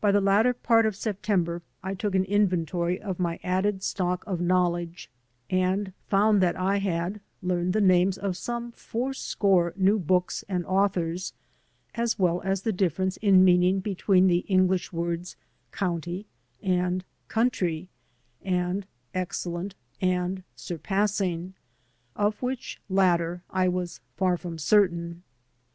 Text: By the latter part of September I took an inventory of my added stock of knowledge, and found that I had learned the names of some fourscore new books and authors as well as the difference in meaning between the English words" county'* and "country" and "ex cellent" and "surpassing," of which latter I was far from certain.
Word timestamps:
By 0.00 0.10
the 0.10 0.22
latter 0.22 0.54
part 0.54 0.86
of 0.86 0.96
September 0.96 1.60
I 1.82 1.92
took 1.92 2.14
an 2.14 2.24
inventory 2.24 2.98
of 2.98 3.18
my 3.18 3.38
added 3.42 3.82
stock 3.82 4.24
of 4.26 4.40
knowledge, 4.40 5.10
and 5.50 5.92
found 6.06 6.40
that 6.40 6.56
I 6.56 6.78
had 6.78 7.20
learned 7.42 7.74
the 7.74 7.82
names 7.82 8.16
of 8.16 8.38
some 8.38 8.72
fourscore 8.72 9.74
new 9.76 9.98
books 9.98 10.44
and 10.48 10.64
authors 10.64 11.34
as 11.94 12.18
well 12.18 12.40
as 12.40 12.62
the 12.62 12.72
difference 12.72 13.18
in 13.18 13.44
meaning 13.44 13.80
between 13.80 14.28
the 14.28 14.46
English 14.48 14.94
words" 14.94 15.36
county'* 15.78 16.24
and 16.62 17.04
"country" 17.28 17.90
and 18.40 18.86
"ex 19.12 19.44
cellent" 19.44 19.74
and 20.00 20.42
"surpassing," 20.56 21.52
of 22.16 22.40
which 22.40 22.80
latter 22.88 23.42
I 23.50 23.68
was 23.68 24.00
far 24.16 24.38
from 24.38 24.56
certain. 24.56 25.22